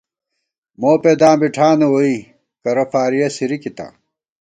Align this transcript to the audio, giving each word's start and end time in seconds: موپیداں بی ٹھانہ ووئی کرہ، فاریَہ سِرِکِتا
موپیداں 0.81 1.35
بی 1.39 1.47
ٹھانہ 1.55 1.87
ووئی 1.91 2.15
کرہ، 2.63 2.85
فاریَہ 2.91 3.29
سِرِکِتا 3.35 3.87